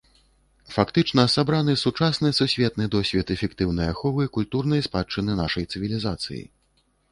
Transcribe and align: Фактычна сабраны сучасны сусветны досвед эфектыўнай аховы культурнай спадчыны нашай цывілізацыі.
Фактычна 0.75 1.25
сабраны 1.33 1.75
сучасны 1.81 2.31
сусветны 2.39 2.89
досвед 2.97 3.27
эфектыўнай 3.37 3.93
аховы 3.93 4.27
культурнай 4.41 4.85
спадчыны 4.89 5.39
нашай 5.45 5.71
цывілізацыі. 5.71 6.45